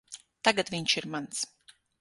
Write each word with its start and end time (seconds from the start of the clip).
Tagad 0.47 0.73
viņš 0.77 0.97
ir 1.03 1.09
mans. 1.17 1.47